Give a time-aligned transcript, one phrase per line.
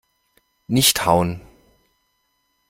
[0.65, 1.43] Nicht hauen!